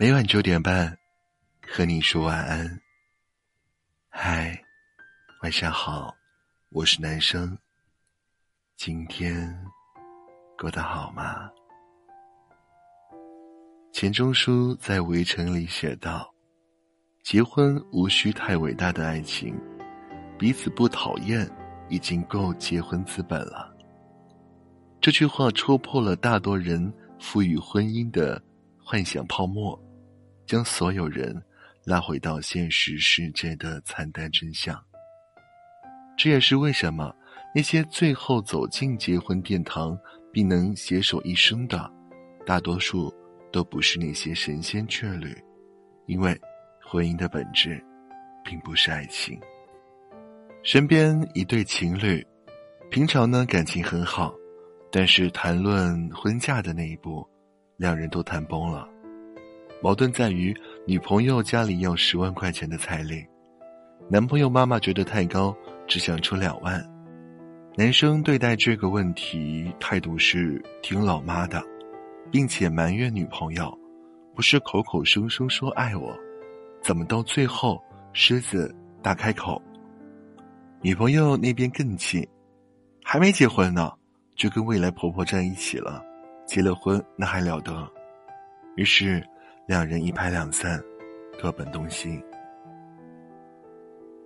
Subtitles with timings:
[0.00, 0.96] 每晚九点半，
[1.60, 2.80] 和你说晚安。
[4.08, 4.58] 嗨，
[5.42, 6.16] 晚上好，
[6.70, 7.54] 我是男生。
[8.78, 9.54] 今天
[10.56, 11.50] 过得好吗？
[13.92, 16.34] 钱钟书在《围城》里写道
[17.22, 19.54] ：“结婚无需太伟大的爱情，
[20.38, 21.46] 彼此不讨厌
[21.90, 23.70] 已经够结婚资本了。”
[24.98, 26.90] 这句话戳破了大多人
[27.20, 28.42] 赋予婚姻的
[28.82, 29.78] 幻想泡沫。
[30.50, 31.40] 将所有人
[31.84, 34.76] 拉回到现实世界的惨淡真相。
[36.18, 37.14] 这也是为什么
[37.54, 39.96] 那些最后走进结婚殿堂
[40.32, 41.88] 并能携手一生的，
[42.44, 43.14] 大多数
[43.52, 45.40] 都不是那些神仙眷侣，
[46.06, 46.36] 因为
[46.82, 47.80] 婚姻的本质
[48.44, 49.38] 并不是爱情。
[50.64, 52.26] 身边一对情侣，
[52.90, 54.34] 平常呢感情很好，
[54.90, 57.24] 但是谈论婚嫁的那一步，
[57.76, 58.89] 两人都谈崩了。
[59.82, 60.54] 矛盾在于，
[60.86, 63.24] 女朋友家里要十万块钱的彩礼，
[64.10, 65.56] 男朋友妈妈觉得太高，
[65.86, 66.84] 只想出两万。
[67.76, 71.62] 男生对待这个问题态度是听老妈的，
[72.30, 73.72] 并且埋怨女朋友，
[74.34, 76.14] 不是口口声声说爱我，
[76.82, 79.60] 怎么到最后狮子大开口？
[80.82, 82.28] 女朋友那边更气，
[83.02, 83.90] 还没结婚呢，
[84.36, 86.04] 就跟未来婆婆在一起了，
[86.46, 87.90] 结了婚那还了得？
[88.76, 89.26] 于是。
[89.70, 90.82] 两人一拍两散，
[91.40, 92.20] 各奔东西。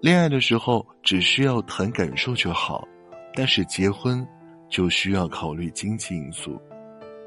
[0.00, 2.88] 恋爱的时候只需要谈感受就好，
[3.34, 4.26] 但是结婚
[4.70, 6.58] 就需要考虑经济因素。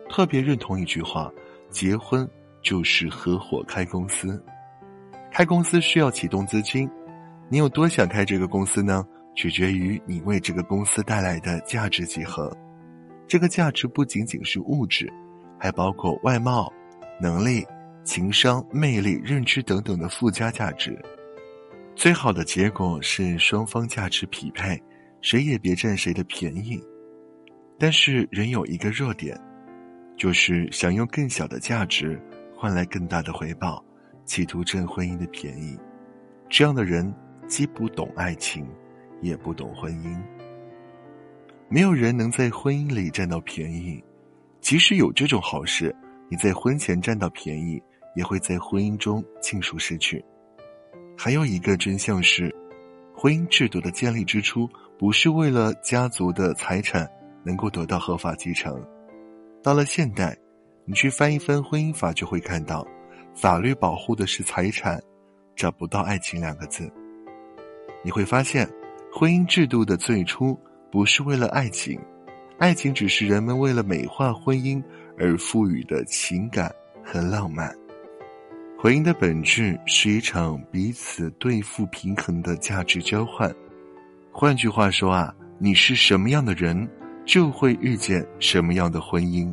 [0.09, 1.31] 特别认同一句话：
[1.69, 2.27] 结婚
[2.63, 4.43] 就是合伙开公司。
[5.31, 6.89] 开公司需要启动资金，
[7.49, 9.05] 你有多想开这个公司呢？
[9.35, 12.51] 取决于你为这个公司带来的价值几何。
[13.27, 15.07] 这个价值不仅仅是物质，
[15.59, 16.73] 还包括外貌、
[17.21, 17.63] 能力。
[18.07, 20.97] 情商、魅力、认知等等的附加价值，
[21.93, 24.81] 最好的结果是双方价值匹配，
[25.19, 26.81] 谁也别占谁的便宜。
[27.77, 29.37] 但是人有一个弱点，
[30.15, 32.17] 就是想用更小的价值
[32.55, 33.83] 换来更大的回报，
[34.23, 35.77] 企图占婚姻的便宜。
[36.49, 37.13] 这样的人
[37.45, 38.65] 既不懂爱情，
[39.21, 40.17] 也不懂婚姻。
[41.67, 44.01] 没有人能在婚姻里占到便宜，
[44.61, 45.93] 即使有这种好事，
[46.29, 47.83] 你在婚前占到便宜。
[48.17, 50.25] 也会在婚姻中尽数失去。
[51.15, 52.53] 还有一个真相是，
[53.15, 54.67] 婚姻制度的建立之初
[54.97, 57.07] 不是为了家族的财产
[57.43, 58.83] 能够得到合法继承。
[59.61, 60.35] 到了现代，
[60.83, 62.83] 你去翻一翻婚姻法，就会看到，
[63.35, 64.99] 法律保护的是财产，
[65.55, 66.91] 找不到爱情两个字。
[68.03, 68.67] 你会发现，
[69.13, 70.59] 婚姻制度的最初
[70.91, 71.99] 不是为了爱情，
[72.57, 74.83] 爱情只是人们为了美化婚姻
[75.19, 76.73] 而赋予的情感
[77.05, 77.71] 和浪漫。
[78.79, 83.51] 婚姻的本质是一场彼此对付平衡的价值交换。
[84.31, 86.87] 换句话说啊，你是什么样的人，
[87.25, 89.51] 就会遇见什么样的婚姻。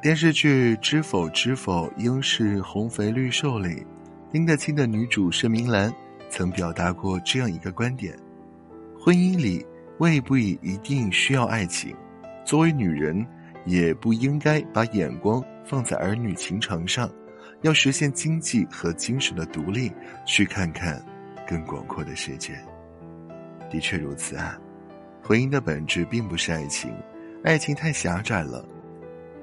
[0.00, 3.84] 电视剧《知否知否，应是红肥绿瘦》里，
[4.30, 5.92] 拎得清的女主盛明兰
[6.30, 8.16] 曾表达过这样一个观点：
[8.96, 9.66] 婚姻里
[9.98, 11.92] 未必一定需要爱情，
[12.44, 13.26] 作为女人，
[13.64, 17.10] 也不应该把眼光放在儿女情长上。
[17.62, 19.90] 要实现经济和精神的独立，
[20.24, 21.04] 去看看
[21.48, 22.54] 更广阔的世界。
[23.70, 24.58] 的确如此啊，
[25.22, 26.94] 婚姻的本质并不是爱情，
[27.42, 28.64] 爱情太狭窄了。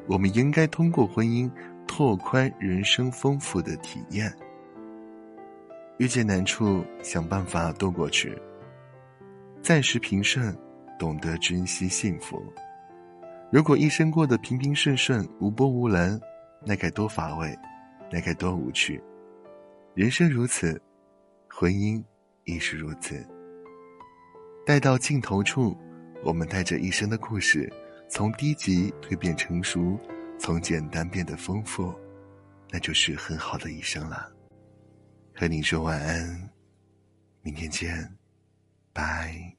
[0.08, 1.50] 我们应该通过婚姻
[1.88, 4.34] 拓宽人生丰富的体验。
[5.98, 8.38] 遇见难处，想办法渡过去。
[9.62, 10.56] 暂时平顺，
[11.00, 12.42] 懂得珍惜幸福。
[13.52, 16.20] 如果一生过得平平顺顺、无波无澜，
[16.66, 17.56] 那该多乏味。
[18.14, 19.02] 那该多无趣！
[19.96, 20.80] 人生如此，
[21.50, 22.00] 婚姻
[22.44, 23.28] 亦是如此。
[24.68, 25.76] 待到尽头处，
[26.24, 27.68] 我们带着一生的故事，
[28.08, 30.00] 从低级蜕变成熟，
[30.38, 31.92] 从简单变得丰富，
[32.70, 34.32] 那就是很好的一生了。
[35.34, 36.50] 和你说晚安，
[37.42, 38.16] 明天见，
[38.94, 39.58] 拜。